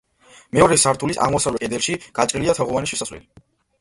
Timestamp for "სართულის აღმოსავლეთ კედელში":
0.83-1.99